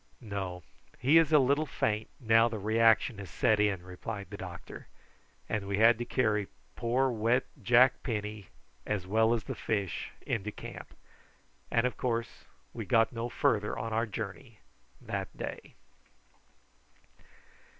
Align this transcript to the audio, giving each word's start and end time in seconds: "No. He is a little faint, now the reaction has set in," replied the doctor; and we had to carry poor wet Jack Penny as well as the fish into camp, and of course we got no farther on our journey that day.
"No. 0.23 0.63
He 0.97 1.19
is 1.19 1.31
a 1.31 1.37
little 1.37 1.67
faint, 1.67 2.09
now 2.19 2.47
the 2.49 2.57
reaction 2.57 3.19
has 3.19 3.29
set 3.29 3.59
in," 3.59 3.83
replied 3.83 4.31
the 4.31 4.35
doctor; 4.37 4.87
and 5.47 5.67
we 5.67 5.77
had 5.77 5.99
to 5.99 6.05
carry 6.05 6.47
poor 6.75 7.11
wet 7.11 7.45
Jack 7.61 8.01
Penny 8.01 8.47
as 8.83 9.05
well 9.05 9.31
as 9.31 9.43
the 9.43 9.53
fish 9.53 10.09
into 10.25 10.51
camp, 10.51 10.95
and 11.69 11.85
of 11.85 11.97
course 11.97 12.45
we 12.73 12.83
got 12.83 13.13
no 13.13 13.29
farther 13.29 13.77
on 13.77 13.93
our 13.93 14.07
journey 14.07 14.57
that 14.99 15.37
day. 15.37 15.75